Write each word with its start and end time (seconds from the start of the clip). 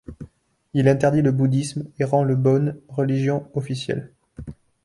Il 0.73 0.87
interdit 0.87 1.21
le 1.21 1.31
bouddhisme, 1.31 1.87
et 1.99 2.03
rend 2.05 2.23
le 2.23 2.35
bön 2.35 2.75
religion 2.89 3.47
officielle. 3.53 4.11